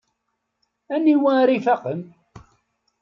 Aniwa 0.95 1.31
ara 1.41 1.53
ifaqen? 1.59 2.01